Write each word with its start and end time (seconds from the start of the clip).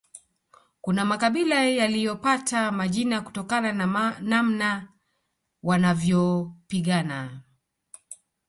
Kuna 0.81 1.05
makabila 1.05 1.61
yaliyopata 1.65 2.71
majina 2.71 3.21
kutokana 3.21 3.73
na 3.73 4.19
namna 4.19 4.87
wanavyopigana 5.63 7.41